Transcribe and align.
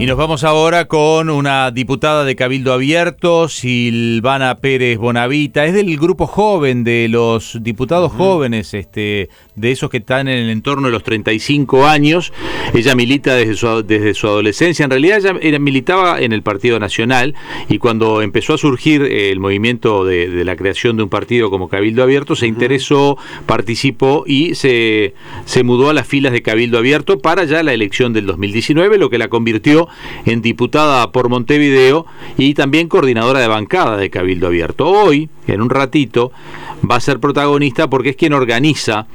Y 0.00 0.06
nos 0.06 0.16
vamos 0.16 0.44
ahora 0.44 0.86
con 0.86 1.28
una 1.28 1.70
diputada 1.70 2.24
de 2.24 2.34
Cabildo 2.34 2.72
Abierto, 2.72 3.50
Silvana 3.50 4.54
Pérez 4.54 4.96
Bonavita. 4.96 5.66
Es 5.66 5.74
del 5.74 5.94
grupo 5.98 6.26
joven, 6.26 6.84
de 6.84 7.06
los 7.10 7.58
diputados 7.60 8.10
jóvenes, 8.10 8.72
este, 8.72 9.28
de 9.56 9.70
esos 9.70 9.90
que 9.90 9.98
están 9.98 10.26
en 10.26 10.38
el 10.38 10.48
entorno 10.48 10.86
de 10.86 10.92
los 10.92 11.02
35 11.02 11.86
años. 11.86 12.32
Ella 12.72 12.94
milita 12.94 13.34
desde 13.34 13.52
su, 13.52 13.82
desde 13.82 14.14
su 14.14 14.26
adolescencia. 14.26 14.84
En 14.84 14.90
realidad 14.90 15.20
ella 15.42 15.58
militaba 15.58 16.18
en 16.18 16.32
el 16.32 16.42
Partido 16.42 16.80
Nacional 16.80 17.34
y 17.68 17.76
cuando 17.76 18.22
empezó 18.22 18.54
a 18.54 18.58
surgir 18.58 19.02
el 19.02 19.38
movimiento 19.38 20.06
de, 20.06 20.46
la 20.46 20.56
creación 20.56 20.96
de 20.96 21.02
un 21.02 21.10
partido 21.10 21.50
como 21.50 21.68
Cabildo 21.68 22.02
Abierto, 22.02 22.36
se 22.36 22.46
interesó, 22.46 23.18
participó 23.44 24.24
y 24.26 24.54
se, 24.54 25.12
se 25.44 25.62
mudó 25.62 25.90
a 25.90 25.92
las 25.92 26.06
filas 26.06 26.32
de 26.32 26.40
Cabildo 26.40 26.78
Abierto 26.78 27.18
para 27.18 27.44
ya 27.44 27.62
la 27.62 27.74
elección 27.74 28.14
del 28.14 28.24
2019, 28.24 28.96
lo 28.96 29.10
que 29.10 29.18
la 29.18 29.28
convirtió 29.28 29.89
en 30.24 30.42
diputada 30.42 31.10
por 31.12 31.28
Montevideo 31.28 32.06
y 32.36 32.54
también 32.54 32.88
coordinadora 32.88 33.40
de 33.40 33.48
bancada 33.48 33.96
de 33.96 34.10
Cabildo 34.10 34.48
Abierto. 34.48 34.88
Hoy, 34.88 35.28
en 35.46 35.60
un 35.60 35.70
ratito, 35.70 36.32
va 36.88 36.96
a 36.96 37.00
ser 37.00 37.20
protagonista 37.20 37.88
porque 37.88 38.10
es 38.10 38.16
quien 38.16 38.32
organiza 38.32 39.06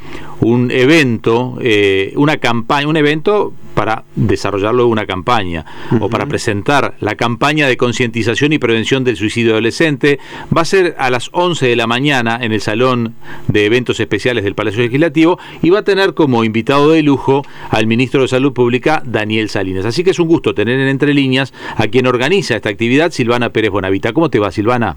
un 0.41 0.71
evento, 0.71 1.57
eh, 1.61 2.13
una 2.15 2.37
campaña, 2.37 2.87
un 2.87 2.97
evento 2.97 3.53
para 3.73 4.03
desarrollarlo 4.15 4.87
una 4.87 5.05
campaña 5.05 5.65
o 5.99 6.09
para 6.09 6.25
presentar 6.25 6.95
la 7.01 7.15
campaña 7.15 7.67
de 7.67 7.77
concientización 7.77 8.53
y 8.53 8.57
prevención 8.57 9.03
del 9.03 9.17
suicidio 9.17 9.51
adolescente. 9.51 10.19
Va 10.55 10.61
a 10.61 10.65
ser 10.65 10.95
a 10.97 11.09
las 11.09 11.29
11 11.33 11.67
de 11.67 11.75
la 11.75 11.85
mañana 11.85 12.39
en 12.41 12.51
el 12.53 12.61
Salón 12.61 13.15
de 13.47 13.65
Eventos 13.65 13.99
Especiales 13.99 14.43
del 14.43 14.55
Palacio 14.55 14.81
Legislativo 14.81 15.37
y 15.61 15.69
va 15.69 15.79
a 15.79 15.83
tener 15.83 16.13
como 16.13 16.43
invitado 16.43 16.91
de 16.91 17.03
lujo 17.03 17.43
al 17.69 17.85
ministro 17.85 18.21
de 18.21 18.27
Salud 18.29 18.53
Pública, 18.53 19.03
Daniel 19.05 19.49
Salinas. 19.49 19.85
Así 19.85 20.03
que 20.03 20.11
es 20.11 20.19
un 20.19 20.27
gusto 20.27 20.55
tener 20.55 20.79
en 20.79 20.87
entre 20.87 21.13
líneas 21.13 21.53
a 21.75 21.87
quien 21.87 22.07
organiza 22.07 22.55
esta 22.55 22.69
actividad, 22.69 23.11
Silvana 23.11 23.49
Pérez 23.49 23.71
Bonavita. 23.71 24.13
¿Cómo 24.13 24.29
te 24.29 24.39
va, 24.39 24.51
Silvana? 24.51 24.95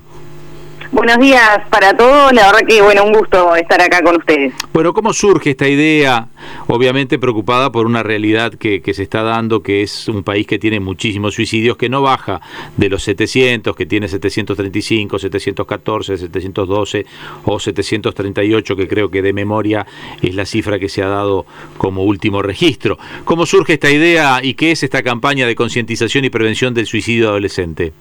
Buenos 0.91 1.19
días 1.19 1.61
para 1.69 1.95
todos, 1.95 2.33
la 2.33 2.47
verdad 2.47 2.67
que 2.67 2.81
bueno, 2.81 3.05
un 3.05 3.13
gusto 3.13 3.55
estar 3.57 3.79
acá 3.79 4.03
con 4.03 4.17
ustedes. 4.17 4.55
Bueno, 4.73 4.95
¿cómo 4.95 5.13
surge 5.13 5.51
esta 5.51 5.69
idea? 5.69 6.29
Obviamente 6.67 7.19
preocupada 7.19 7.71
por 7.71 7.85
una 7.85 8.03
realidad 8.03 8.55
que, 8.55 8.81
se 8.95 9.03
está 9.03 9.23
dando, 9.23 9.63
que 9.63 9.83
es 9.83 10.09
un 10.09 10.23
país 10.23 10.47
que 10.47 10.59
tiene 10.59 10.81
muchísimos 10.81 11.35
suicidios, 11.35 11.77
que 11.77 11.91
no 11.91 12.01
baja 12.01 12.41
de 12.79 12.89
los 12.89 13.03
700, 13.03 13.77
que 13.77 13.85
tiene 13.85 14.09
735, 14.09 15.19
714, 15.19 16.17
712 16.17 17.07
o 17.45 17.61
738, 17.61 18.77
que 18.77 18.89
creo 18.89 19.11
que 19.11 19.21
de 19.21 19.35
memoria 19.35 19.87
es 20.23 20.35
la 20.35 20.47
cifra 20.47 20.79
que 20.79 20.89
se 20.89 21.03
ha 21.03 21.09
dado 21.09 21.45
como 21.77 22.05
último 22.05 22.41
registro. 22.41 22.99
¿Cómo 23.27 23.45
surge 23.45 23.75
esta 23.75 23.91
idea 23.91 24.41
y 24.43 24.55
qué 24.55 24.71
es 24.71 24.83
esta 24.83 25.03
campaña 25.03 25.47
de 25.47 25.55
concientización 25.55 26.25
y 26.25 26.31
prevención 26.31 26.73
del 26.73 26.87
suicidio 26.87 27.29
adolescente? 27.29 27.93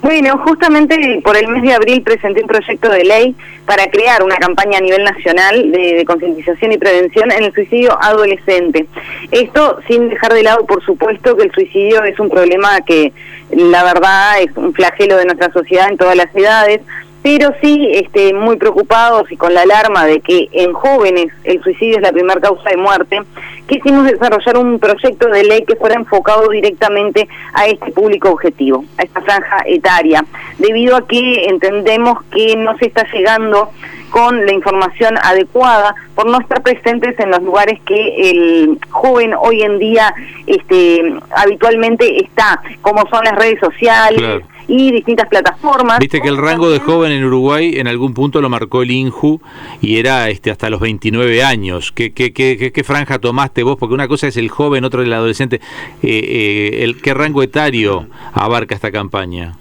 Bueno, 0.00 0.38
justamente 0.46 1.20
por 1.24 1.36
el 1.36 1.48
mes 1.48 1.62
de 1.62 1.74
abril 1.74 2.02
presenté 2.02 2.42
un 2.42 2.46
proyecto 2.46 2.88
de 2.88 3.04
ley 3.04 3.34
para 3.66 3.90
crear 3.90 4.22
una 4.22 4.36
campaña 4.36 4.78
a 4.78 4.80
nivel 4.80 5.02
nacional 5.02 5.72
de, 5.72 6.04
concientización 6.06 6.72
y 6.72 6.78
prevención 6.78 7.32
en 7.32 7.44
el 7.44 7.52
suicidio 7.52 7.98
adolescente. 8.00 8.86
Esto 9.32 9.80
sin 9.88 10.08
dejar 10.08 10.32
de 10.34 10.44
lado, 10.44 10.64
por 10.66 10.84
supuesto, 10.84 11.36
que 11.36 11.44
el 11.44 11.52
suicidio 11.52 12.04
es 12.04 12.18
un 12.20 12.30
problema 12.30 12.80
que 12.82 13.12
la 13.50 13.82
verdad 13.82 14.40
es 14.40 14.56
un 14.56 14.72
flagelo 14.72 15.16
de 15.16 15.24
nuestra 15.24 15.52
sociedad 15.52 15.88
en 15.90 15.96
todas 15.96 16.16
las 16.16 16.34
edades 16.34 16.80
pero 17.28 17.52
sí 17.60 17.90
este, 17.92 18.32
muy 18.32 18.56
preocupados 18.56 19.30
y 19.30 19.36
con 19.36 19.52
la 19.52 19.60
alarma 19.60 20.06
de 20.06 20.20
que 20.20 20.48
en 20.50 20.72
jóvenes 20.72 21.30
el 21.44 21.62
suicidio 21.62 21.96
es 21.96 22.02
la 22.02 22.10
primera 22.10 22.40
causa 22.40 22.70
de 22.70 22.78
muerte, 22.78 23.20
quisimos 23.66 24.06
desarrollar 24.06 24.56
un 24.56 24.78
proyecto 24.78 25.28
de 25.28 25.44
ley 25.44 25.62
que 25.66 25.76
fuera 25.76 25.96
enfocado 25.96 26.48
directamente 26.48 27.28
a 27.52 27.66
este 27.66 27.92
público 27.92 28.30
objetivo, 28.30 28.82
a 28.96 29.02
esta 29.02 29.20
franja 29.20 29.58
etaria, 29.66 30.24
debido 30.56 30.96
a 30.96 31.06
que 31.06 31.44
entendemos 31.50 32.24
que 32.32 32.56
no 32.56 32.78
se 32.78 32.86
está 32.86 33.06
llegando 33.12 33.72
con 34.08 34.46
la 34.46 34.52
información 34.54 35.18
adecuada 35.22 35.94
por 36.14 36.30
no 36.30 36.40
estar 36.40 36.62
presentes 36.62 37.20
en 37.20 37.30
los 37.30 37.42
lugares 37.42 37.78
que 37.84 38.30
el 38.30 38.78
joven 38.88 39.34
hoy 39.38 39.60
en 39.60 39.78
día 39.78 40.14
este, 40.46 41.12
habitualmente 41.36 42.24
está, 42.24 42.62
como 42.80 43.06
son 43.10 43.22
las 43.22 43.34
redes 43.34 43.60
sociales 43.60 44.42
y 44.68 44.92
distintas 44.92 45.28
plataformas. 45.28 45.98
Viste 45.98 46.20
que 46.20 46.28
el 46.28 46.36
rango 46.36 46.70
de 46.70 46.78
joven 46.78 47.10
en 47.10 47.24
Uruguay 47.24 47.74
en 47.76 47.88
algún 47.88 48.14
punto 48.14 48.40
lo 48.40 48.48
marcó 48.50 48.82
el 48.82 48.90
INJU 48.90 49.40
y 49.80 49.96
era 49.98 50.28
este 50.28 50.50
hasta 50.50 50.70
los 50.70 50.80
29 50.80 51.42
años. 51.42 51.90
¿Qué, 51.90 52.12
qué, 52.12 52.32
qué, 52.32 52.70
qué 52.72 52.84
franja 52.84 53.18
tomaste 53.18 53.62
vos? 53.62 53.76
Porque 53.78 53.94
una 53.94 54.06
cosa 54.06 54.28
es 54.28 54.36
el 54.36 54.50
joven, 54.50 54.84
otra 54.84 55.00
es 55.00 55.06
el 55.06 55.12
adolescente. 55.14 55.56
Eh, 56.02 56.08
eh, 56.10 56.84
el, 56.84 57.00
¿Qué 57.00 57.14
rango 57.14 57.42
etario 57.42 58.06
abarca 58.34 58.74
esta 58.74 58.92
campaña? 58.92 59.54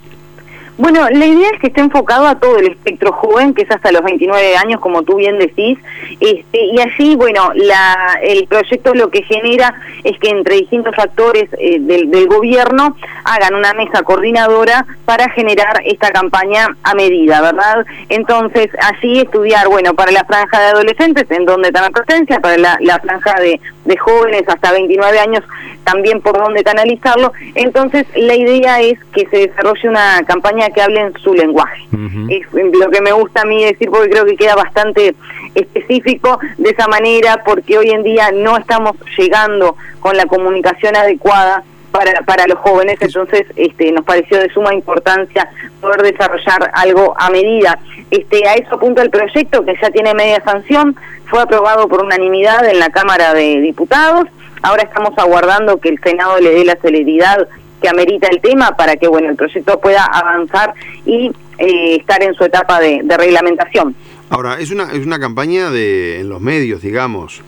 Bueno, 0.77 1.09
la 1.09 1.25
idea 1.25 1.49
es 1.53 1.59
que 1.59 1.67
esté 1.67 1.81
enfocado 1.81 2.27
a 2.27 2.35
todo 2.35 2.59
el 2.59 2.67
espectro 2.67 3.11
joven, 3.11 3.55
que 3.55 3.63
es 3.63 3.71
hasta 3.71 3.91
los 3.91 4.03
29 4.03 4.55
años, 4.57 4.79
como 4.79 5.01
tú 5.01 5.15
bien 5.15 5.39
decís, 5.39 5.79
este, 6.19 6.65
y 6.65 6.79
así, 6.79 7.15
bueno, 7.15 7.49
la, 7.55 8.19
el 8.21 8.45
proyecto 8.45 8.93
lo 8.93 9.09
que 9.09 9.23
genera 9.23 9.73
es 10.03 10.19
que 10.19 10.29
entre 10.29 10.57
distintos 10.57 10.93
actores 10.99 11.49
eh, 11.57 11.79
del, 11.79 12.27
gobierno 12.27 12.95
hagan 13.23 13.55
una 13.55 13.73
mesa 13.73 14.03
coordinadora 14.03 14.85
para 15.05 15.29
generar 15.31 15.81
esta 15.85 16.11
campaña 16.11 16.67
a 16.83 16.94
medida, 16.94 17.41
¿verdad? 17.41 17.85
Entonces, 18.09 18.69
así 18.79 19.21
estudiar, 19.21 19.67
bueno, 19.69 19.95
para 19.95 20.11
la 20.11 20.25
franja 20.25 20.59
de 20.59 20.65
adolescentes, 20.67 21.25
en 21.31 21.45
donde 21.45 21.71
la 21.71 21.89
presencia, 21.89 22.39
para 22.39 22.57
la, 22.57 22.77
la 22.81 22.99
franja 22.99 23.33
de, 23.39 23.59
de 23.85 23.97
jóvenes 23.97 24.44
hasta 24.47 24.71
29 24.71 25.19
años, 25.19 25.44
también 25.83 26.21
por 26.21 26.38
dónde 26.38 26.63
canalizarlo. 26.63 27.31
Entonces, 27.55 28.05
la 28.15 28.35
idea 28.35 28.81
es 28.81 28.99
que 29.13 29.25
se 29.27 29.47
desarrolle 29.47 29.89
una 29.89 30.21
campaña 30.27 30.66
que 30.72 30.81
hable 30.81 31.00
en 31.00 31.13
su 31.19 31.33
lenguaje. 31.33 31.88
Es 32.29 32.45
lo 32.53 32.89
que 32.89 33.01
me 33.01 33.11
gusta 33.11 33.41
a 33.41 33.45
mí 33.45 33.63
decir 33.63 33.89
porque 33.89 34.09
creo 34.09 34.25
que 34.25 34.35
queda 34.35 34.55
bastante 34.55 35.16
específico 35.55 36.39
de 36.57 36.69
esa 36.69 36.88
manera 36.88 37.41
porque 37.45 37.78
hoy 37.78 37.89
en 37.89 38.03
día 38.03 38.31
no 38.31 38.57
estamos 38.57 38.95
llegando 39.17 39.75
con 40.00 40.16
la 40.16 40.25
comunicación 40.25 40.95
adecuada 40.95 41.63
para, 41.91 42.22
para 42.22 42.45
los 42.47 42.59
jóvenes, 42.59 42.97
entonces 43.01 43.45
este, 43.56 43.91
nos 43.91 44.06
pareció 44.06 44.39
de 44.39 44.50
suma 44.50 44.73
importancia 44.73 45.50
poder 45.81 46.01
desarrollar 46.03 46.72
algo 46.73 47.16
a 47.17 47.29
medida. 47.29 47.79
Este, 48.11 48.47
a 48.47 48.53
eso 48.53 48.75
apunta 48.75 49.01
el 49.01 49.09
proyecto 49.09 49.66
que 49.66 49.73
ya 49.81 49.89
tiene 49.89 50.13
media 50.13 50.41
sanción, 50.44 50.95
fue 51.25 51.41
aprobado 51.41 51.88
por 51.88 52.03
unanimidad 52.03 52.66
en 52.69 52.79
la 52.79 52.89
Cámara 52.89 53.33
de 53.33 53.61
Diputados 53.61 54.27
Ahora 54.63 54.83
estamos 54.83 55.17
aguardando 55.17 55.79
que 55.79 55.89
el 55.89 56.00
Senado 56.01 56.39
le 56.39 56.51
dé 56.51 56.66
la 56.66 56.75
celeridad 56.77 57.47
que 57.81 57.89
amerita 57.89 58.27
el 58.29 58.41
tema 58.41 58.71
para 58.71 58.95
que 58.95 59.07
bueno 59.07 59.29
el 59.29 59.35
proyecto 59.35 59.79
pueda 59.79 60.03
avanzar 60.05 60.73
y 61.05 61.31
eh, 61.57 61.95
estar 61.95 62.21
en 62.23 62.33
su 62.35 62.43
etapa 62.43 62.79
de, 62.79 63.03
reglamentación. 63.17 63.95
Ahora, 64.29 64.59
es 64.59 64.71
una, 64.71 64.91
es 64.91 65.05
una 65.05 65.19
campaña 65.19 65.69
de, 65.69 66.19
en 66.19 66.29
los 66.29 66.41
medios, 66.41 66.81
digamos. 66.81 67.41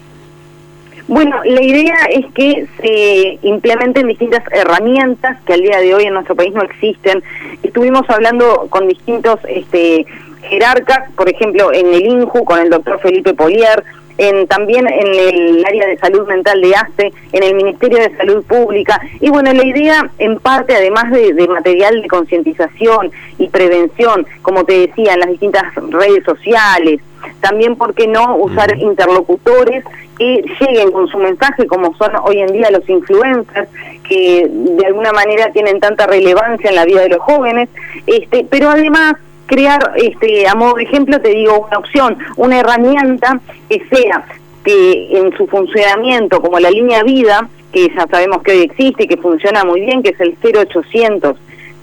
Bueno, 1.07 1.41
la 1.43 1.61
idea 1.63 1.95
es 2.11 2.25
que 2.33 2.67
se 2.79 3.39
implementen 3.41 4.07
distintas 4.07 4.43
herramientas 4.51 5.37
que 5.45 5.53
al 5.53 5.61
día 5.61 5.79
de 5.79 5.95
hoy 5.95 6.03
en 6.03 6.13
nuestro 6.13 6.35
país 6.35 6.53
no 6.53 6.61
existen. 6.61 7.23
Estuvimos 7.63 8.07
hablando 8.09 8.67
con 8.69 8.87
distintos 8.87 9.39
este, 9.47 10.05
jerarcas, 10.43 11.11
por 11.15 11.27
ejemplo, 11.27 11.73
en 11.73 11.93
el 11.93 12.05
INJU, 12.05 12.45
con 12.45 12.59
el 12.59 12.69
doctor 12.69 12.99
Felipe 12.99 13.33
Polier, 13.33 13.83
en, 14.19 14.47
también 14.47 14.85
en 14.85 15.07
el 15.07 15.65
área 15.65 15.87
de 15.87 15.97
salud 15.97 16.27
mental 16.27 16.61
de 16.61 16.75
ASTE, 16.75 17.13
en 17.31 17.43
el 17.43 17.55
Ministerio 17.55 17.99
de 17.99 18.15
Salud 18.17 18.43
Pública. 18.43 18.99
Y 19.21 19.29
bueno, 19.29 19.51
la 19.53 19.65
idea, 19.65 20.11
en 20.19 20.37
parte, 20.39 20.75
además 20.75 21.09
de, 21.09 21.47
material 21.47 22.01
de 22.01 22.07
concientización 22.09 23.11
y 23.37 23.47
prevención, 23.47 24.27
como 24.41 24.65
te 24.65 24.87
decía, 24.87 25.13
en 25.13 25.21
las 25.21 25.29
distintas 25.29 25.63
redes 25.75 26.25
sociales, 26.25 26.99
también, 27.39 27.77
¿por 27.77 27.93
qué 27.93 28.07
no 28.07 28.35
usar 28.35 28.77
interlocutores 28.77 29.85
que 30.17 30.43
lleguen 30.59 30.91
con 30.91 31.07
su 31.07 31.17
mensaje, 31.17 31.65
como 31.65 31.95
son 31.95 32.11
hoy 32.23 32.39
en 32.39 32.51
día 32.51 32.69
los 32.71 32.87
influencers, 32.89 33.69
que 34.03 34.47
de 34.49 34.85
alguna 34.85 35.13
manera 35.13 35.49
tienen 35.53 35.79
tanta 35.79 36.07
relevancia 36.07 36.69
en 36.69 36.75
la 36.75 36.83
vida 36.83 37.03
de 37.03 37.09
los 37.09 37.19
jóvenes, 37.19 37.69
este, 38.05 38.45
pero 38.49 38.69
además 38.69 39.13
crear, 39.49 39.93
este, 39.95 40.47
a 40.47 40.53
modo 40.53 40.75
de 40.75 40.83
ejemplo, 40.83 41.19
te 41.19 41.29
digo 41.29 41.67
una 41.67 41.79
opción, 41.79 42.17
una 42.37 42.59
herramienta 42.59 43.41
que 43.67 43.83
sea 43.91 44.25
que 44.63 45.17
en 45.17 45.35
su 45.35 45.47
funcionamiento, 45.47 46.39
como 46.39 46.59
la 46.59 46.69
línea 46.69 47.01
vida, 47.03 47.49
que 47.73 47.89
ya 47.89 48.05
sabemos 48.07 48.43
que 48.43 48.51
hoy 48.51 48.61
existe 48.61 49.03
y 49.03 49.07
que 49.07 49.17
funciona 49.17 49.63
muy 49.63 49.81
bien, 49.81 50.03
que 50.03 50.09
es 50.09 50.19
el 50.19 50.37
0800 50.41 51.35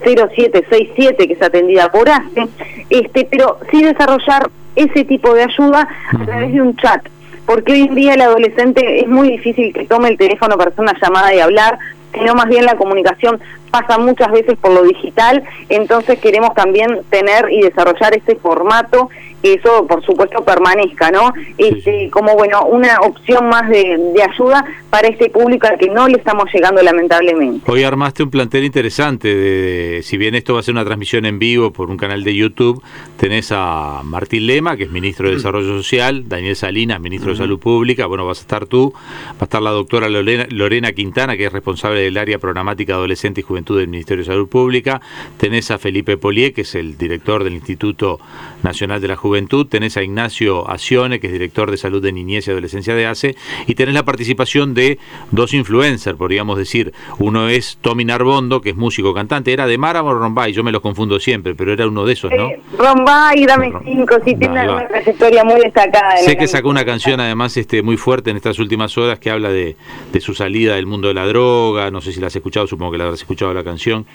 0767, 0.04 1.26
que 1.26 1.32
es 1.32 1.42
atendida 1.42 1.90
por 1.90 2.08
ACE, 2.08 2.48
este, 2.90 3.26
pero 3.30 3.58
sí 3.70 3.82
desarrollar 3.82 4.50
ese 4.76 5.04
tipo 5.04 5.34
de 5.34 5.44
ayuda 5.44 5.88
a 6.12 6.24
través 6.24 6.52
de 6.52 6.60
un 6.60 6.76
chat. 6.76 7.02
Porque 7.46 7.72
hoy 7.72 7.82
en 7.82 7.94
día 7.94 8.14
el 8.14 8.20
adolescente 8.20 9.00
es 9.00 9.08
muy 9.08 9.30
difícil 9.30 9.72
que 9.72 9.86
tome 9.86 10.10
el 10.10 10.18
teléfono 10.18 10.56
para 10.58 10.70
hacer 10.70 10.82
una 10.82 10.98
llamada 11.00 11.34
y 11.34 11.40
hablar, 11.40 11.78
sino 12.12 12.34
más 12.34 12.46
bien 12.46 12.64
la 12.64 12.76
comunicación 12.76 13.40
pasa 13.70 13.98
muchas 13.98 14.30
veces 14.32 14.56
por 14.58 14.72
lo 14.72 14.82
digital, 14.82 15.44
entonces 15.68 16.18
queremos 16.18 16.54
también 16.54 17.02
tener 17.10 17.50
y 17.50 17.60
desarrollar 17.62 18.16
ese 18.16 18.36
formato 18.36 19.10
que 19.42 19.54
eso 19.54 19.86
por 19.86 20.04
supuesto 20.04 20.44
permanezca, 20.44 21.10
¿no? 21.10 21.32
Este, 21.58 22.10
como 22.10 22.34
bueno, 22.34 22.64
una 22.66 23.00
opción 23.00 23.48
más 23.48 23.68
de, 23.68 24.12
de, 24.14 24.22
ayuda 24.22 24.64
para 24.90 25.08
este 25.08 25.30
público 25.30 25.66
al 25.66 25.78
que 25.78 25.88
no 25.88 26.08
le 26.08 26.18
estamos 26.18 26.46
llegando 26.52 26.82
lamentablemente. 26.82 27.70
Hoy 27.70 27.84
armaste 27.84 28.22
un 28.22 28.30
plantel 28.30 28.64
interesante, 28.64 29.34
de, 29.34 30.02
si 30.02 30.16
bien 30.16 30.34
esto 30.34 30.54
va 30.54 30.60
a 30.60 30.62
ser 30.62 30.74
una 30.74 30.84
transmisión 30.84 31.26
en 31.26 31.38
vivo 31.38 31.72
por 31.72 31.90
un 31.90 31.96
canal 31.96 32.24
de 32.24 32.34
YouTube, 32.34 32.82
tenés 33.18 33.52
a 33.52 34.00
Martín 34.04 34.46
Lema, 34.46 34.76
que 34.76 34.84
es 34.84 34.90
ministro 34.90 35.28
de 35.28 35.34
mm. 35.34 35.36
Desarrollo 35.36 35.76
Social, 35.76 36.28
Daniel 36.28 36.56
Salinas, 36.56 37.00
ministro 37.00 37.30
de 37.30 37.36
Salud 37.36 37.58
Pública, 37.58 38.06
bueno, 38.06 38.26
vas 38.26 38.38
a 38.38 38.42
estar 38.42 38.66
tú, 38.66 38.92
va 38.94 39.36
a 39.40 39.44
estar 39.44 39.62
la 39.62 39.70
doctora 39.70 40.08
Lorena, 40.08 40.46
Lorena 40.50 40.92
Quintana, 40.92 41.36
que 41.36 41.46
es 41.46 41.52
responsable 41.52 42.00
del 42.00 42.16
área 42.16 42.38
programática 42.38 42.94
adolescente 42.94 43.40
y 43.40 43.44
juventud 43.44 43.78
del 43.78 43.88
Ministerio 43.88 44.24
de 44.24 44.30
Salud 44.30 44.48
Pública, 44.48 45.00
tenés 45.36 45.70
a 45.70 45.78
Felipe 45.78 46.16
Polié, 46.16 46.52
que 46.52 46.62
es 46.62 46.74
el 46.74 46.96
director 46.96 47.44
del 47.44 47.54
Instituto 47.54 48.18
Nacional 48.62 49.00
de 49.00 49.08
la 49.08 49.16
Juventud, 49.16 49.25
tenés 49.68 49.96
a 49.96 50.02
Ignacio 50.02 50.68
Acione, 50.68 51.20
que 51.20 51.26
es 51.28 51.32
director 51.32 51.70
de 51.70 51.76
salud 51.76 52.02
de 52.02 52.12
niñez 52.12 52.46
y 52.46 52.50
adolescencia 52.50 52.94
de 52.94 53.06
ACE, 53.06 53.36
y 53.66 53.74
tenés 53.74 53.94
la 53.94 54.04
participación 54.04 54.74
de 54.74 54.98
dos 55.30 55.54
influencers, 55.54 56.16
podríamos 56.16 56.58
decir. 56.58 56.92
Uno 57.18 57.48
es 57.48 57.78
Tommy 57.80 58.04
Narbondo, 58.04 58.60
que 58.60 58.70
es 58.70 58.76
músico 58.76 59.14
cantante, 59.14 59.52
era 59.52 59.66
de 59.66 59.78
Mara 59.78 60.02
o 60.02 60.14
Rombay, 60.14 60.52
yo 60.52 60.62
me 60.62 60.72
los 60.72 60.80
confundo 60.80 61.18
siempre, 61.20 61.54
pero 61.54 61.72
era 61.72 61.86
uno 61.86 62.04
de 62.04 62.12
esos, 62.12 62.30
¿no? 62.30 62.48
Eh, 62.48 62.60
Rombay, 62.78 63.44
dame 63.46 63.72
cinco, 63.84 64.16
sí, 64.24 64.34
tiene 64.36 64.70
una 64.70 64.86
trayectoria 64.88 65.44
muy 65.44 65.60
destacada. 65.60 66.16
Sé 66.18 66.36
que 66.36 66.46
sacó 66.46 66.68
una 66.68 66.84
canción 66.84 67.20
además 67.20 67.56
este 67.56 67.82
muy 67.82 67.96
fuerte 67.96 68.30
en 68.30 68.36
estas 68.36 68.58
últimas 68.58 68.96
horas 68.98 69.18
que 69.18 69.30
habla 69.30 69.50
de, 69.50 69.76
de 70.12 70.20
su 70.20 70.34
salida 70.34 70.76
del 70.76 70.86
mundo 70.86 71.08
de 71.08 71.14
la 71.14 71.26
droga, 71.26 71.90
no 71.90 72.00
sé 72.00 72.12
si 72.12 72.20
la 72.20 72.28
has 72.28 72.36
escuchado, 72.36 72.66
supongo 72.66 72.92
que 72.92 72.98
la 72.98 73.04
habrás 73.04 73.20
escuchado 73.20 73.52
la 73.52 73.64
canción. 73.64 74.06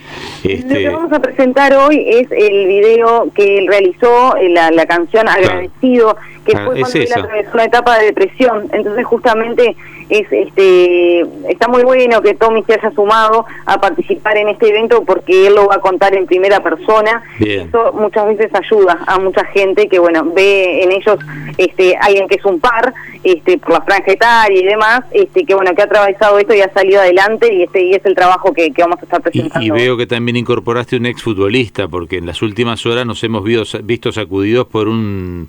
Este... 0.44 0.68
Lo 0.68 0.80
que 0.80 0.90
vamos 0.90 1.14
a 1.14 1.20
presentar 1.20 1.74
hoy 1.74 2.06
es 2.08 2.28
el 2.32 2.68
video 2.68 3.30
que 3.36 3.58
él 3.58 3.68
realizó, 3.68 4.38
eh, 4.38 4.50
la, 4.50 4.72
la 4.72 4.86
canción 4.86 5.01
agradecido, 5.28 6.18
que 6.46 6.52
fue 6.54 6.80
cuando 6.80 7.00
él 7.00 7.10
atravesó 7.16 7.50
una 7.54 7.64
etapa 7.66 7.98
de 8.00 8.06
depresión. 8.06 8.70
Entonces 8.72 9.06
justamente 9.06 9.76
es 10.12 10.28
este 10.30 11.22
está 11.50 11.70
muy 11.70 11.84
bueno 11.84 12.22
que 12.22 12.34
Tommy 12.34 12.64
se 12.64 12.74
haya 12.74 12.92
sumado 12.92 13.46
a 13.66 13.80
participar 13.80 14.36
en 14.38 14.50
este 14.50 14.70
evento 14.70 15.04
porque 15.06 15.48
él 15.48 15.56
lo 15.56 15.68
va 15.68 15.76
a 15.76 15.80
contar 15.80 16.14
en 16.16 16.26
primera 16.26 16.62
persona. 16.62 17.24
Eso 17.40 17.94
muchas 17.94 18.28
veces 18.28 18.52
ayuda 18.54 19.00
a 19.08 19.18
mucha 19.20 19.46
gente 19.46 19.88
que 19.88 20.00
bueno 20.00 20.26
ve 20.36 20.84
en 20.84 20.92
ellos 20.92 21.18
este 21.58 21.96
alguien 21.96 22.28
que 22.28 22.36
es 22.36 22.46
un 22.46 22.60
par 22.60 22.94
este 23.24 23.58
por 23.58 23.72
la 23.72 23.82
franja 23.82 24.12
etaria 24.12 24.60
y 24.60 24.66
demás 24.66 25.02
este 25.12 25.46
que 25.46 25.56
bueno 25.56 25.74
que 25.74 25.82
ha 25.82 25.86
atravesado 25.86 26.38
esto 26.40 26.54
y 26.54 26.62
ha 26.62 26.74
salido 26.74 27.00
adelante 27.00 27.54
y 27.54 27.64
este 27.64 27.82
y 27.82 27.94
es 27.94 28.06
el 28.06 28.14
trabajo 28.14 28.54
que, 28.54 28.72
vamos 28.78 29.00
a 29.00 29.04
estar 29.04 29.22
presentando. 29.22 29.66
Y, 29.66 29.70
veo 29.70 29.96
que 29.96 30.08
también 30.08 30.36
incorporaste 30.36 30.98
un 30.98 31.06
exfutbolista 31.06 31.88
porque 31.88 32.18
en 32.18 32.26
las 32.26 32.42
últimas 32.42 32.86
horas 32.86 33.06
nos 33.06 33.24
hemos 33.24 33.44
visto 33.46 34.12
sacudidos 34.12 34.68
por 34.68 34.90
un 34.90 35.48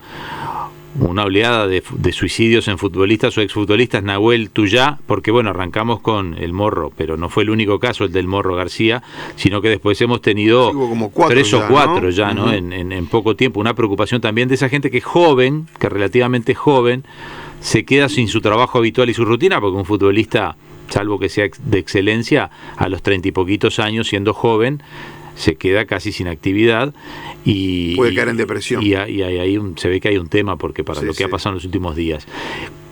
una 0.98 1.24
oleada 1.24 1.66
de, 1.66 1.82
suicidios 2.12 2.68
en 2.68 2.78
futbolistas 2.78 3.36
o 3.38 3.40
exfutbolistas, 3.40 4.02
Nahuel 4.02 4.50
Tuyá, 4.50 4.98
porque 5.06 5.30
bueno, 5.30 5.50
arrancamos 5.50 6.00
con 6.00 6.34
el 6.34 6.52
Morro, 6.52 6.92
pero 6.96 7.16
no 7.16 7.28
fue 7.28 7.44
el 7.44 7.50
único 7.50 7.78
caso 7.78 8.04
el 8.04 8.12
del 8.12 8.26
Morro 8.26 8.54
García, 8.54 9.02
sino 9.36 9.62
que 9.62 9.68
después 9.68 10.00
hemos 10.00 10.20
tenido 10.20 10.72
tres 11.28 11.54
o 11.54 11.66
cuatro 11.68 12.10
ya, 12.10 12.34
¿no? 12.34 12.52
En, 12.52 12.72
en, 12.72 13.06
poco 13.06 13.36
tiempo. 13.36 13.60
Una 13.60 13.74
preocupación 13.74 14.20
también 14.20 14.48
de 14.48 14.54
esa 14.54 14.68
gente 14.68 14.90
que 14.90 14.98
es 14.98 15.04
joven, 15.04 15.66
que 15.78 15.88
relativamente 15.88 16.54
joven, 16.54 17.04
se 17.60 17.84
queda 17.84 18.08
sin 18.08 18.28
su 18.28 18.40
trabajo 18.40 18.78
habitual 18.78 19.08
y 19.08 19.14
su 19.14 19.24
rutina, 19.24 19.60
porque 19.60 19.78
un 19.78 19.84
futbolista, 19.84 20.56
salvo 20.88 21.18
que 21.18 21.28
sea 21.28 21.46
de 21.64 21.78
excelencia, 21.78 22.50
a 22.76 22.88
los 22.88 23.02
treinta 23.02 23.28
y 23.28 23.32
poquitos 23.32 23.78
años, 23.78 24.08
siendo 24.08 24.34
joven, 24.34 24.82
se 25.34 25.56
queda 25.56 25.84
casi 25.84 26.12
sin 26.12 26.28
actividad 26.28 26.92
y 27.44 27.96
puede 27.96 28.14
caer 28.14 28.28
en 28.28 28.36
depresión 28.36 28.82
y, 28.82 28.94
ahí 28.94 29.58
se 29.76 29.88
ve 29.88 30.00
que 30.00 30.08
hay 30.08 30.18
un 30.18 30.28
tema 30.28 30.56
porque 30.56 30.84
para 30.84 31.02
lo 31.02 31.14
que 31.14 31.24
ha 31.24 31.28
pasado 31.28 31.50
en 31.50 31.54
los 31.56 31.64
últimos 31.64 31.96
días 31.96 32.26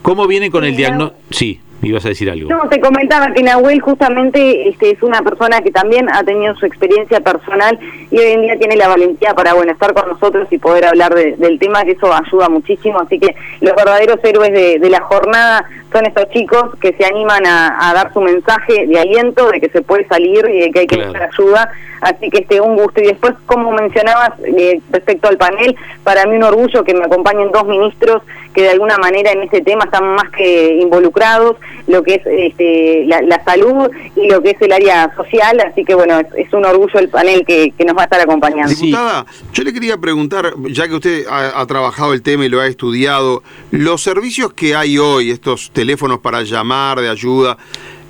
cómo 0.03 0.27
viene 0.27 0.51
con 0.51 0.65
el 0.65 0.77
diagnóstico 0.77 1.21
sí 1.31 1.61
ibas 1.89 2.05
a 2.05 2.09
decir 2.09 2.31
algo. 2.31 2.49
No, 2.49 2.69
te 2.69 2.81
comentaba 2.81 3.33
que 3.33 3.43
Nahuel 3.43 3.81
justamente 3.81 4.69
este, 4.69 4.91
es 4.91 5.03
una 5.03 5.23
persona 5.23 5.61
que 5.63 5.71
también 5.71 6.09
ha 6.13 6.23
tenido 6.23 6.55
su 6.57 6.67
experiencia 6.67 7.21
personal 7.21 7.79
y 8.11 8.19
hoy 8.19 8.33
en 8.33 8.43
día 8.43 8.59
tiene 8.59 8.77
la 8.77 8.89
valentía 8.89 9.35
para 9.35 9.55
bueno 9.55 9.73
estar 9.73 9.95
con 9.95 10.09
nosotros 10.09 10.49
y 10.51 10.59
poder 10.59 10.87
hablar 10.87 11.15
del 11.15 11.59
tema, 11.59 11.85
que 11.85 11.93
eso 11.93 12.13
ayuda 12.13 12.49
muchísimo. 12.49 13.01
Así 13.01 13.19
que 13.19 13.35
los 13.61 13.75
verdaderos 13.75 14.19
héroes 14.23 14.53
de, 14.53 14.91
la 14.91 15.01
jornada 15.01 15.65
son 15.93 16.07
estos 16.07 16.29
chicos 16.31 16.65
que 16.81 16.93
se 16.93 17.05
animan 17.05 17.45
a, 17.47 17.93
dar 17.95 18.13
su 18.13 18.21
mensaje 18.21 18.87
de 18.87 18.99
aliento, 18.99 19.51
de 19.51 19.61
que 19.61 19.69
se 19.69 19.83
puede 19.83 20.07
salir 20.07 20.49
y 20.49 20.61
de 20.61 20.71
que 20.71 20.81
hay 20.81 20.87
que 20.87 21.05
buscar 21.05 21.29
ayuda. 21.33 21.71
Así 22.01 22.31
que 22.31 22.39
este 22.39 22.61
un 22.61 22.77
gusto. 22.77 23.01
Y 23.03 23.09
después, 23.09 23.35
como 23.47 23.73
mencionabas 23.73 24.31
eh, 24.45 24.81
respecto 24.91 25.29
al 25.29 25.37
panel, 25.37 25.77
para 26.03 26.25
mí 26.25 26.37
un 26.37 26.45
orgullo 26.45 26.83
que 26.83 26.95
me 26.95 27.05
acompañen 27.05 27.51
dos 27.53 27.67
ministros 27.67 28.23
que 28.55 28.63
de 28.63 28.71
alguna 28.71 28.97
manera 28.99 29.33
en 29.33 29.43
este 29.43 29.61
tema 29.61 29.85
están 29.85 30.15
más 30.15 30.31
que 30.31 30.79
involucrados 30.81 31.57
lo 31.87 32.03
que 32.03 32.15
es 32.15 32.23
este, 32.27 33.05
la, 33.07 33.43
salud 33.45 33.91
y 34.15 34.29
lo 34.29 34.43
que 34.43 34.51
es 34.51 34.63
el 34.63 34.73
área 34.73 35.13
social, 35.17 35.61
así 35.61 35.85
que 35.85 35.95
bueno, 35.95 36.21
es, 36.21 36.53
un 36.53 36.65
orgullo 36.65 36.99
el 37.01 37.09
panel 37.09 37.45
que, 37.45 37.73
nos 37.85 37.97
va 37.97 38.03
a 38.03 38.05
estar 38.05 38.21
acompañando. 38.21 38.73
Diputada, 38.73 39.27
yo 39.53 39.65
le 39.65 39.73
quería 39.73 39.99
preguntar, 39.99 40.55
ya 40.69 40.87
que 40.87 40.95
usted 40.95 41.25
ha, 41.29 41.67
trabajado 41.67 42.13
el 42.13 42.23
tema 42.23 42.45
y 42.45 42.49
lo 42.49 42.61
ha 42.61 42.67
estudiado, 42.67 43.43
los 43.71 44.03
servicios 44.03 44.53
que 44.53 44.75
hay 44.75 44.99
hoy, 44.99 45.31
estos 45.31 45.71
teléfonos 45.81 46.19
para 46.19 46.43
llamar 46.43 47.01
de 47.01 47.09
ayuda, 47.09 47.57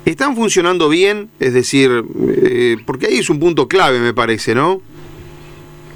¿están 0.03 0.35
funcionando 0.35 0.89
bien? 0.89 1.29
Es 1.39 1.53
decir, 1.53 2.03
eh, 2.43 2.75
porque 2.85 3.05
ahí 3.07 3.19
es 3.19 3.29
un 3.29 3.39
punto 3.39 3.69
clave, 3.69 4.01
me 4.01 4.13
parece, 4.13 4.53
¿no? 4.53 4.81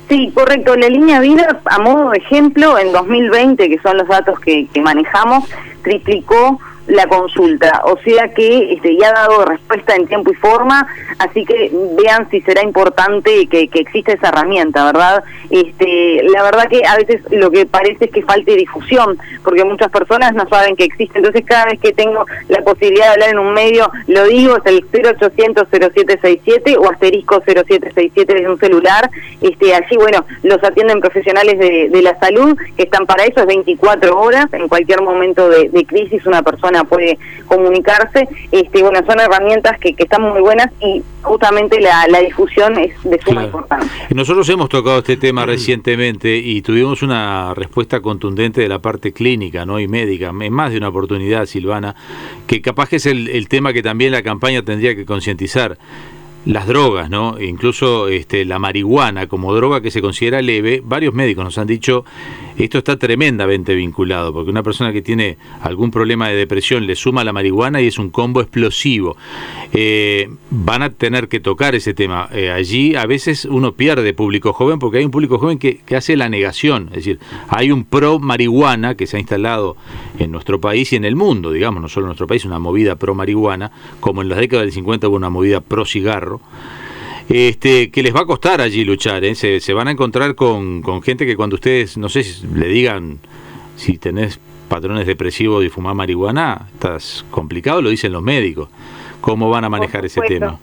Sí, 0.08 0.32
correcto. 0.34 0.78
La 0.78 0.88
línea 0.88 1.20
vida, 1.20 1.60
a 1.66 1.80
modo 1.80 2.12
de 2.12 2.20
ejemplo, 2.20 2.80
en 2.80 2.94
2020, 2.94 3.68
que 3.68 3.78
son 3.80 3.98
los 3.98 4.08
datos 4.08 4.40
que, 4.40 4.68
que 4.74 4.82
manejamos, 4.82 5.50
triplicó 5.84 6.62
la 6.88 7.08
consulta, 7.08 7.82
o 7.86 7.98
sea 8.00 8.28
que 8.30 8.74
este, 8.74 8.96
ya 8.98 9.10
ha 9.10 9.14
dado 9.14 9.46
respuesta 9.46 9.96
en 9.96 10.08
tiempo 10.08 10.32
y 10.32 10.36
forma, 10.36 10.88
así 11.18 11.44
que 11.44 11.72
vean 11.98 12.30
si 12.30 12.42
será 12.42 12.62
importante 12.62 13.48
que, 13.48 13.68
que 13.68 13.80
exista 13.80 14.14
esa 14.14 14.30
herramienta, 14.30 14.86
¿verdad? 14.86 15.24
Este, 15.50 16.22
la 16.32 16.44
verdad 16.44 16.68
que 16.70 16.86
a 16.86 16.96
veces 16.98 17.22
lo 17.32 17.50
que 17.50 17.66
parece 17.66 18.06
es 18.06 18.12
que 18.12 18.22
falte 18.22 18.56
difusión, 18.56 19.18
porque 19.44 19.64
muchas 19.64 19.90
personas 19.90 20.34
no 20.34 20.48
saben 20.48 20.76
que 20.76 20.84
existe, 20.84 21.18
entonces 21.18 21.44
cada 21.46 21.66
vez 21.66 21.80
que 21.80 21.92
tengo 21.92 22.26
la 22.50 22.62
posibilidad 22.62 23.06
de 23.06 23.12
hablar 23.14 23.30
en 23.30 23.40
un 23.40 23.54
medio, 23.54 23.90
lo 24.08 24.26
digo, 24.26 24.58
es 24.58 24.66
el 24.66 24.86
0800 24.86 25.68
0767 25.70 26.78
o 26.78 26.90
asterisco 26.90 27.42
0767 27.46 28.34
desde 28.34 28.50
un 28.50 28.60
celular, 28.60 29.10
este, 29.42 29.74
allí, 29.74 29.96
bueno, 29.98 30.24
los 30.44 30.64
atienden 30.64 31.00
profesionales 31.00 31.58
de, 31.58 31.90
de 31.90 32.02
la 32.04 32.18
salud, 32.20 32.58
que 32.78 32.84
están 32.84 33.08
para 33.08 33.24
eso, 33.24 33.40
es 33.40 33.48
24 33.48 34.20
horas, 34.20 34.46
en 34.54 34.68
cualquier 34.68 35.02
momento 35.02 35.50
de 35.50 35.86
crisis 35.86 36.26
una 36.26 36.42
persona 36.42 36.75
puede 36.84 37.18
comunicarse. 37.48 38.28
Este, 38.52 38.82
bueno, 38.82 39.00
son 39.08 39.20
herramientas 39.20 39.80
que, 39.80 39.94
que 39.94 40.04
están 40.04 40.22
muy 40.22 40.42
buenas 40.42 40.70
y 40.82 41.04
justamente 41.22 41.80
la, 41.80 42.06
difusión 42.20 42.78
es 42.78 42.92
de 43.04 43.20
suma 43.22 43.46
importancia. 43.46 44.08
Nosotros 44.14 44.48
hemos 44.50 44.70
tocado 44.70 45.00
este 45.00 45.18
tema 45.18 45.46
recientemente 45.46 46.38
y 46.38 46.62
tuvimos 46.62 47.02
una 47.02 47.54
respuesta 47.54 48.00
contundente 48.02 48.62
de 48.62 48.70
la 48.70 48.80
parte 48.80 49.12
clínica 49.12 49.66
¿no? 49.66 49.80
y 49.80 49.88
médica, 49.88 50.30
en 50.40 50.54
más 50.54 50.72
de 50.72 50.78
una 50.78 50.90
oportunidad, 50.90 51.46
Silvana, 51.46 51.96
que 52.48 52.62
capaz 52.62 52.90
que 52.90 52.98
es 52.98 53.06
el, 53.06 53.30
el 53.30 53.48
tema 53.48 53.74
que 53.74 53.84
también 53.84 54.12
la 54.12 54.22
campaña 54.22 54.62
tendría 54.62 54.96
que 54.96 55.06
concientizar 55.06 55.78
las 56.46 56.68
drogas, 56.68 57.10
¿no? 57.10 57.42
Incluso 57.42 58.08
este, 58.08 58.46
la 58.46 58.60
marihuana 58.60 59.28
como 59.28 59.54
droga 59.54 59.82
que 59.82 59.92
se 59.92 60.02
considera 60.02 60.42
leve, 60.42 60.82
varios 60.84 61.14
médicos 61.14 61.44
nos 61.44 61.58
han 61.58 61.68
dicho 61.68 62.06
esto 62.58 62.78
está 62.78 62.98
tremendamente 62.98 63.76
vinculado, 63.76 64.32
porque 64.32 64.50
una 64.50 64.64
persona 64.64 64.94
que 64.94 65.02
tiene 65.02 65.38
algún 65.62 65.92
problema 65.92 66.30
de 66.30 66.36
depresión 66.36 66.88
le 66.88 66.96
suma 66.96 67.26
la 67.26 67.34
marihuana 67.34 67.82
y 67.82 67.88
es 67.88 68.00
un 68.00 68.10
combo 68.10 68.40
explosivo. 68.40 69.18
Eh, 69.74 70.30
van 70.52 70.82
a 70.82 70.90
tener 70.90 71.28
que 71.28 71.42
tocar 71.42 71.76
ese 71.76 71.94
tema. 71.94 72.30
Eh, 72.32 72.52
allí 72.52 72.96
a 72.96 73.06
veces 73.08 73.44
uno 73.44 73.74
pierde 73.74 74.14
público 74.14 74.54
joven 74.54 74.80
porque 74.80 75.00
hay 75.00 75.06
un 75.06 75.12
público 75.12 75.38
joven 75.38 75.60
que, 75.60 75.80
que 75.80 75.98
hace 75.98 76.16
la 76.16 76.30
negación, 76.30 76.88
es 76.90 76.96
decir, 76.96 77.20
hay 77.50 77.72
un 77.72 77.84
pro 77.84 78.20
marihuana 78.20 78.96
que 78.96 79.06
se 79.06 79.18
ha 79.18 79.20
instalado 79.20 79.76
en 80.18 80.32
nuestro 80.32 80.62
país 80.62 80.94
y 80.94 80.96
en 80.96 81.04
el 81.04 81.18
mundo, 81.18 81.52
digamos, 81.52 81.82
no 81.82 81.90
solo 81.90 82.06
en 82.06 82.10
nuestro 82.10 82.28
país, 82.28 82.46
una 82.46 82.60
movida 82.60 82.96
pro 82.96 83.16
marihuana, 83.16 83.72
como 84.00 84.22
en 84.22 84.30
las 84.30 84.38
décadas 84.38 84.64
del 84.64 84.72
50 84.72 85.10
hubo 85.10 85.18
una 85.18 85.30
movida 85.30 85.60
pro 85.60 85.86
cigarro 85.86 86.35
este, 87.30 87.90
que 87.90 88.04
les 88.04 88.16
va 88.16 88.22
a 88.22 88.26
costar 88.26 88.62
allí 88.62 88.84
luchar, 88.84 89.24
¿eh? 89.24 89.36
se, 89.36 89.74
van 89.74 89.88
a 89.88 89.92
encontrar 89.92 90.36
con, 90.36 90.84
gente 91.04 91.26
que 91.26 91.36
cuando 91.36 91.56
ustedes, 91.56 91.98
no 91.98 92.10
sé, 92.10 92.24
si 92.24 92.46
le 92.48 92.68
digan 92.68 93.20
si 93.76 93.98
tenés 93.98 94.40
patrones 94.70 95.06
depresivos 95.06 95.64
y 95.64 95.70
fumar 95.70 95.96
marihuana, 95.96 96.68
estás 96.74 97.26
complicado, 97.32 97.82
lo 97.82 97.90
dicen 97.90 98.12
los 98.12 98.24
médicos. 98.24 98.70
¿Cómo 99.22 99.50
van 99.50 99.66
a 99.66 99.70
manejar 99.70 100.06
ese 100.06 100.22
tema? 100.22 100.60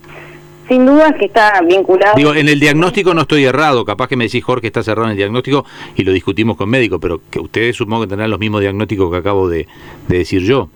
Sin 0.69 0.87
duda 0.87 1.13
que 1.13 1.25
está 1.27 1.61
vinculado. 1.63 2.15
Digo, 2.17 2.33
en 2.33 2.49
el 2.49 2.61
diagnóstico 2.61 3.13
no 3.13 3.23
estoy 3.23 3.45
errado, 3.45 3.85
capaz 3.85 4.07
que 4.07 4.17
me 4.17 4.25
decís 4.25 4.45
Jorge 4.45 4.69
está 4.69 4.83
cerrado 4.83 5.07
en 5.07 5.13
el 5.13 5.17
diagnóstico 5.17 5.67
y 5.97 6.05
lo 6.05 6.13
discutimos 6.13 6.57
con 6.57 6.71
médicos, 6.71 7.01
pero 7.03 7.21
que 7.29 7.41
ustedes 7.41 7.77
supongo 7.77 8.03
que 8.03 8.09
tendrán 8.09 8.31
los 8.31 8.39
mismos 8.39 8.61
diagnósticos 8.61 9.11
que 9.11 9.17
acabo 9.17 9.49
de 9.49 9.67
decir 10.09 10.43
yo. 10.43 10.69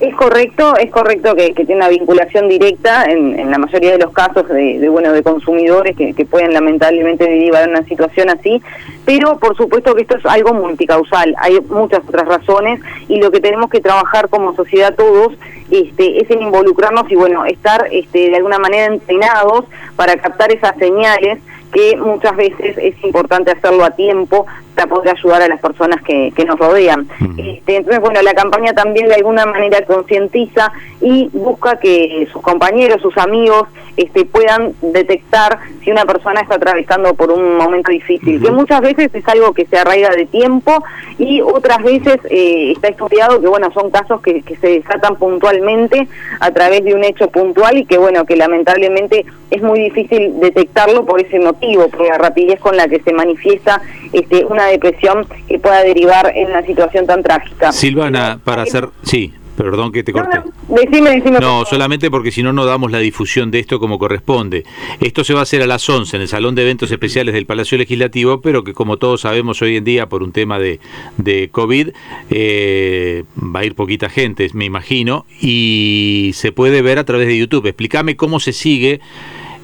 Es 0.00 0.14
correcto, 0.14 0.76
es 0.76 0.92
correcto 0.92 1.34
que, 1.34 1.52
tiene 1.54 1.74
una 1.74 1.88
vinculación 1.88 2.48
directa 2.48 3.06
en, 3.06 3.50
la 3.50 3.58
mayoría 3.58 3.92
de 3.92 3.98
los 3.98 4.12
casos 4.12 4.46
de, 4.46 4.88
bueno 4.88 5.12
de 5.12 5.24
consumidores 5.24 5.96
que, 5.96 6.14
pueden 6.24 6.52
lamentablemente 6.52 7.24
derivar 7.24 7.64
en 7.64 7.70
una 7.70 7.82
situación 7.82 8.30
así, 8.30 8.62
pero 9.04 9.38
por 9.38 9.56
supuesto 9.56 9.96
que 9.96 10.02
esto 10.02 10.16
es 10.16 10.26
algo 10.26 10.54
multicausal, 10.54 11.34
hay 11.38 11.58
muchas 11.68 12.00
otras 12.06 12.28
razones 12.28 12.80
y 13.08 13.20
lo 13.20 13.32
que 13.32 13.40
tenemos 13.40 13.70
que 13.70 13.80
trabajar 13.80 14.28
como 14.28 14.54
sociedad 14.54 14.94
todos 14.94 15.32
este, 15.70 16.22
es 16.22 16.30
en 16.30 16.42
involucrarnos 16.42 17.10
y 17.10 17.16
bueno 17.16 17.44
estar 17.44 17.88
este, 17.90 18.30
de 18.30 18.36
alguna 18.36 18.60
manera 18.60 18.86
entrenados 18.86 19.64
para 19.96 20.16
captar 20.16 20.52
esas 20.52 20.76
señales 20.76 21.40
que 21.72 21.96
muchas 21.96 22.36
veces 22.36 22.76
es 22.78 23.04
importante 23.04 23.50
hacerlo 23.50 23.84
a 23.84 23.90
tiempo 23.90 24.46
para 24.74 24.88
poder 24.88 25.16
ayudar 25.16 25.42
a 25.42 25.48
las 25.48 25.60
personas 25.60 26.02
que, 26.02 26.32
que 26.34 26.44
nos 26.44 26.58
rodean. 26.58 27.08
Este, 27.36 27.76
entonces, 27.76 28.00
bueno, 28.00 28.22
la 28.22 28.34
campaña 28.34 28.72
también 28.72 29.08
de 29.08 29.16
alguna 29.16 29.44
manera 29.46 29.84
concientiza 29.84 30.72
y 31.00 31.28
busca 31.32 31.78
que 31.78 32.28
sus 32.32 32.42
compañeros, 32.42 33.02
sus 33.02 33.16
amigos, 33.18 33.68
este, 33.98 34.24
puedan 34.24 34.72
detectar 34.80 35.58
si 35.84 35.90
una 35.90 36.04
persona 36.04 36.40
está 36.40 36.54
atravesando 36.54 37.14
por 37.14 37.30
un 37.32 37.56
momento 37.56 37.90
difícil, 37.90 38.40
que 38.40 38.50
muchas 38.50 38.80
veces 38.80 39.10
es 39.12 39.28
algo 39.28 39.52
que 39.52 39.66
se 39.66 39.76
arraiga 39.76 40.10
de 40.10 40.26
tiempo 40.26 40.72
y 41.18 41.40
otras 41.40 41.82
veces 41.82 42.18
eh, 42.30 42.72
está 42.72 42.88
estudiado 42.88 43.40
que, 43.40 43.48
bueno, 43.48 43.70
son 43.72 43.90
casos 43.90 44.20
que, 44.22 44.42
que 44.42 44.56
se 44.56 44.68
desatan 44.68 45.16
puntualmente 45.16 46.08
a 46.40 46.50
través 46.52 46.84
de 46.84 46.94
un 46.94 47.04
hecho 47.04 47.28
puntual 47.28 47.76
y 47.76 47.84
que, 47.84 47.98
bueno, 47.98 48.24
que 48.24 48.36
lamentablemente 48.36 49.26
es 49.50 49.62
muy 49.62 49.80
difícil 49.80 50.38
detectarlo 50.40 51.04
por 51.04 51.20
ese 51.20 51.40
motivo, 51.40 51.88
por 51.88 52.06
la 52.06 52.18
rapidez 52.18 52.60
con 52.60 52.76
la 52.76 52.86
que 52.86 53.00
se 53.00 53.12
manifiesta 53.12 53.82
este, 54.12 54.44
una 54.44 54.66
depresión 54.66 55.26
que 55.48 55.58
pueda 55.58 55.82
derivar 55.82 56.32
en 56.34 56.50
una 56.50 56.62
situación 56.62 57.06
tan 57.06 57.22
trágica. 57.22 57.72
Silvana, 57.72 58.38
para 58.44 58.62
hacer... 58.62 58.88
Sí. 59.02 59.32
Perdón 59.58 59.90
que 59.90 60.04
te 60.04 60.12
corte. 60.12 60.38
No, 60.38 60.76
decime, 60.76 61.10
decime, 61.10 61.40
no 61.40 61.64
solamente 61.64 62.12
porque 62.12 62.30
si 62.30 62.44
no, 62.44 62.52
no 62.52 62.64
damos 62.64 62.92
la 62.92 63.00
difusión 63.00 63.50
de 63.50 63.58
esto 63.58 63.80
como 63.80 63.98
corresponde. 63.98 64.64
Esto 65.00 65.24
se 65.24 65.34
va 65.34 65.40
a 65.40 65.42
hacer 65.42 65.62
a 65.62 65.66
las 65.66 65.88
11 65.88 66.14
en 66.14 66.22
el 66.22 66.28
Salón 66.28 66.54
de 66.54 66.62
Eventos 66.62 66.92
Especiales 66.92 67.34
del 67.34 67.44
Palacio 67.44 67.76
Legislativo, 67.76 68.40
pero 68.40 68.62
que 68.62 68.72
como 68.72 68.98
todos 68.98 69.22
sabemos 69.22 69.60
hoy 69.60 69.76
en 69.76 69.82
día 69.82 70.08
por 70.08 70.22
un 70.22 70.30
tema 70.30 70.60
de, 70.60 70.78
de 71.16 71.48
COVID, 71.50 71.88
eh, 72.30 73.24
va 73.36 73.60
a 73.60 73.64
ir 73.64 73.74
poquita 73.74 74.08
gente, 74.08 74.48
me 74.52 74.64
imagino, 74.64 75.26
y 75.40 76.30
se 76.34 76.52
puede 76.52 76.80
ver 76.80 77.00
a 77.00 77.04
través 77.04 77.26
de 77.26 77.36
YouTube. 77.36 77.66
Explícame 77.66 78.14
cómo 78.14 78.38
se 78.38 78.52
sigue 78.52 79.00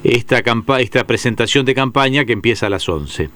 esta, 0.02 0.42
esta 0.80 1.06
presentación 1.06 1.64
de 1.64 1.74
campaña 1.76 2.24
que 2.24 2.32
empieza 2.32 2.66
a 2.66 2.70
las 2.70 2.88
11. 2.88 3.30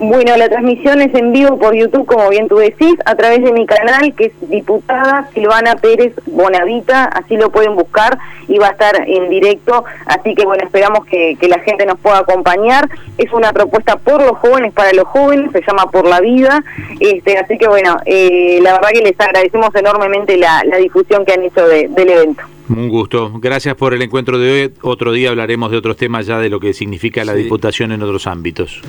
Bueno, 0.00 0.36
la 0.36 0.48
transmisión 0.48 1.00
es 1.00 1.12
en 1.12 1.32
vivo 1.32 1.58
por 1.58 1.74
YouTube, 1.74 2.06
como 2.06 2.28
bien 2.30 2.46
tú 2.46 2.56
decís, 2.56 2.94
a 3.04 3.16
través 3.16 3.42
de 3.42 3.52
mi 3.52 3.66
canal, 3.66 4.14
que 4.14 4.26
es 4.26 4.32
diputada 4.48 5.28
Silvana 5.34 5.74
Pérez 5.74 6.12
Bonavita, 6.26 7.06
así 7.06 7.36
lo 7.36 7.50
pueden 7.50 7.74
buscar 7.74 8.16
y 8.46 8.58
va 8.58 8.68
a 8.68 8.70
estar 8.70 8.94
en 9.08 9.28
directo, 9.28 9.84
así 10.06 10.36
que 10.36 10.44
bueno, 10.44 10.62
esperamos 10.64 11.04
que, 11.04 11.36
la 11.48 11.58
gente 11.60 11.84
nos 11.84 11.98
pueda 11.98 12.18
acompañar. 12.18 12.88
Es 13.16 13.32
una 13.32 13.52
propuesta 13.52 13.96
por 13.96 14.22
los 14.22 14.38
jóvenes, 14.38 14.72
para 14.72 14.92
los 14.92 15.06
jóvenes, 15.08 15.50
se 15.50 15.62
llama 15.66 15.90
Por 15.90 16.06
la 16.06 16.20
Vida, 16.20 16.62
este, 17.00 17.36
así 17.36 17.58
que 17.58 17.66
bueno, 17.66 17.96
eh, 18.04 18.60
la 18.62 18.74
verdad 18.74 18.90
que 18.92 19.00
les 19.00 19.18
agradecemos 19.18 19.74
enormemente 19.74 20.36
la, 20.36 20.62
difusión 20.80 21.24
que 21.24 21.32
han 21.32 21.42
hecho 21.42 21.66
del 21.66 22.08
evento. 22.08 22.44
Un 22.68 22.88
gusto. 22.88 23.32
Gracias 23.40 23.74
por 23.74 23.94
el 23.94 24.02
encuentro 24.02 24.38
de 24.38 24.52
hoy. 24.52 24.74
Otro 24.82 25.12
día 25.12 25.30
hablaremos 25.30 25.70
de 25.70 25.78
otros 25.78 25.96
temas 25.96 26.26
ya 26.26 26.38
de 26.38 26.50
lo 26.50 26.60
que 26.60 26.74
significa 26.74 27.24
la 27.24 27.34
diputación 27.34 27.92
en 27.92 28.02
otros 28.02 28.26
ámbitos. 28.26 28.82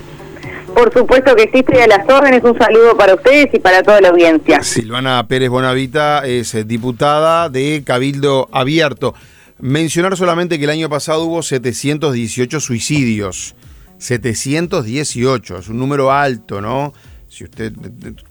Por 0.79 0.93
supuesto 0.93 1.35
que 1.35 1.49
sí, 1.51 1.59
estoy 1.59 1.79
a 1.79 1.87
las 1.87 2.09
órdenes. 2.09 2.41
Un 2.41 2.57
saludo 2.57 2.95
para 2.95 3.13
ustedes 3.13 3.47
y 3.51 3.59
para 3.59 3.83
toda 3.83 3.99
la 3.99 4.09
audiencia. 4.09 4.63
Silvana 4.63 5.27
Pérez 5.27 5.49
Bonavita 5.49 6.25
es 6.25 6.55
eh, 6.55 6.63
diputada 6.63 7.49
de 7.49 7.83
Cabildo 7.85 8.47
Abierto. 8.53 9.13
Mencionar 9.59 10.15
solamente 10.15 10.57
que 10.57 10.63
el 10.63 10.69
año 10.69 10.87
pasado 10.87 11.25
hubo 11.25 11.43
718 11.43 12.61
suicidios. 12.61 13.55
718, 13.97 15.57
es 15.57 15.67
un 15.67 15.79
número 15.79 16.13
alto, 16.13 16.61
¿no? 16.61 16.93
Si 17.27 17.43
usted 17.43 17.73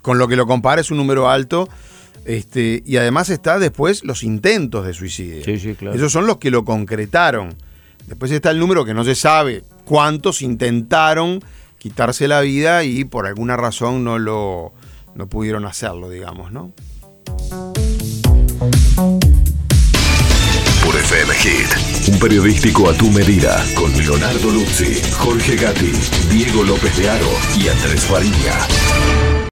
con 0.01 0.17
lo 0.17 0.27
que 0.27 0.37
lo 0.37 0.47
compara 0.47 0.81
es 0.81 0.91
un 0.91 0.97
número 0.97 1.29
alto. 1.29 1.69
Este, 2.25 2.83
y 2.87 2.97
además 2.97 3.29
está 3.29 3.59
después 3.59 4.05
los 4.05 4.23
intentos 4.23 4.87
de 4.87 4.95
suicidio. 4.95 5.45
Sí, 5.45 5.59
sí, 5.59 5.75
claro. 5.75 5.95
Esos 5.95 6.11
son 6.11 6.27
los 6.27 6.39
que 6.39 6.51
lo 6.51 6.65
concretaron. 6.65 7.55
Después 8.07 8.31
está 8.31 8.51
el 8.51 8.59
número 8.59 8.87
que 8.87 8.95
no 8.95 9.05
se 9.05 9.15
sabe 9.15 9.65
cuántos 9.85 10.41
intentaron 10.41 11.41
quitarse 11.79 12.29
la 12.29 12.41
vida 12.41 12.85
y 12.85 13.05
por 13.05 13.27
alguna 13.27 13.57
razón 13.57 14.05
no 14.05 14.19
lo 14.19 14.73
no 15.15 15.29
pudieron 15.29 15.65
hacerlo, 15.65 16.11
digamos, 16.11 16.53
¿no? 16.53 16.73
Por 20.85 20.97
FM 20.97 21.35
Hit, 21.35 22.13
un 22.13 22.19
periodístico 22.19 22.89
a 22.89 22.95
tu 22.95 23.11
medida, 23.11 23.65
con 23.75 23.97
Leonardo 23.97 24.51
Luzzi, 24.51 25.01
Jorge 25.19 25.57
Gatti, 25.57 25.93
Diego 26.31 26.63
López 26.63 26.97
de 26.97 27.11
Aro 27.11 27.31
y 27.57 27.69
Andrés 27.69 28.05
Fariña. 28.05 29.08